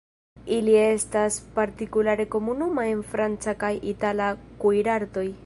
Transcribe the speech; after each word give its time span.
Ili 0.53 0.71
estas 0.83 1.37
partikulare 1.57 2.25
komuna 2.37 2.87
en 2.95 3.05
franca 3.13 3.57
kaj 3.65 3.73
itala 3.95 4.33
kuirartoj. 4.65 5.33